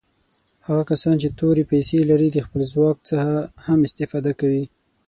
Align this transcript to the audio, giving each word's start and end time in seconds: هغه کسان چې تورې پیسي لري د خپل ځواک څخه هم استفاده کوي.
هغه 0.67 0.83
کسان 0.89 1.15
چې 1.21 1.35
تورې 1.39 1.63
پیسي 1.71 1.99
لري 2.09 2.29
د 2.31 2.37
خپل 2.45 2.61
ځواک 2.71 2.97
څخه 3.09 3.31
هم 3.65 3.79
استفاده 3.87 4.31
کوي. 4.41 4.65